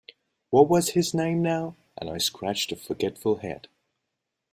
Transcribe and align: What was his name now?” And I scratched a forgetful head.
What 0.49 0.67
was 0.67 0.89
his 0.93 1.13
name 1.13 1.43
now?” 1.43 1.75
And 1.95 2.09
I 2.09 2.17
scratched 2.17 2.71
a 2.71 2.75
forgetful 2.75 3.35
head. 3.35 3.67